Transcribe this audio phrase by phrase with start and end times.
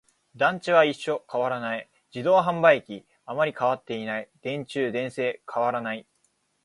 [0.35, 1.87] 団地は一緒、変わらない。
[2.11, 4.31] 自動販売機、あまり変わっていない。
[4.41, 6.07] 電柱、電線、変わらない。